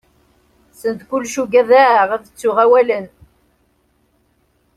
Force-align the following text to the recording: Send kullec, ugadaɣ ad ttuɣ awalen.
Send 0.79 0.99
kullec, 1.09 1.35
ugadaɣ 1.43 2.07
ad 2.15 2.23
ttuɣ 2.25 2.57
awalen. 2.63 3.07